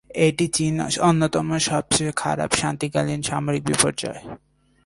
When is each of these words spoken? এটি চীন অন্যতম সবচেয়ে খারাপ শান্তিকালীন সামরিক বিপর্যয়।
এটি 0.09 0.45
চীন 0.47 0.75
অন্যতম 1.01 1.47
সবচেয়ে 1.69 2.13
খারাপ 2.15 2.49
শান্তিকালীন 2.53 3.21
সামরিক 3.21 3.63
বিপর্যয়। 3.65 4.21